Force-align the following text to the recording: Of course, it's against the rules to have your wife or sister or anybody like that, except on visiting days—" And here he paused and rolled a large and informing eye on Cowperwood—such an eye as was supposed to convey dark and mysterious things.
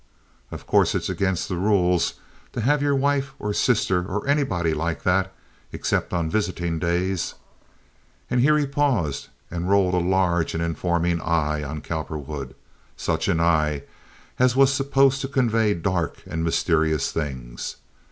Of 0.49 0.65
course, 0.65 0.95
it's 0.95 1.09
against 1.09 1.47
the 1.47 1.57
rules 1.57 2.15
to 2.53 2.61
have 2.61 2.81
your 2.81 2.95
wife 2.95 3.35
or 3.37 3.53
sister 3.53 4.03
or 4.03 4.27
anybody 4.27 4.73
like 4.73 5.03
that, 5.03 5.31
except 5.71 6.11
on 6.11 6.27
visiting 6.27 6.79
days—" 6.79 7.35
And 8.27 8.41
here 8.41 8.57
he 8.57 8.65
paused 8.65 9.27
and 9.51 9.69
rolled 9.69 9.93
a 9.93 9.99
large 9.99 10.55
and 10.55 10.63
informing 10.63 11.21
eye 11.21 11.61
on 11.63 11.81
Cowperwood—such 11.81 13.27
an 13.27 13.39
eye 13.39 13.83
as 14.39 14.55
was 14.55 14.73
supposed 14.73 15.21
to 15.21 15.27
convey 15.27 15.75
dark 15.75 16.23
and 16.25 16.43
mysterious 16.43 17.11
things. 17.11 17.75